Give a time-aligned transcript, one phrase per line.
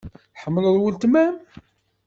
[0.33, 1.33] Tḥemmleḍ weltma-m?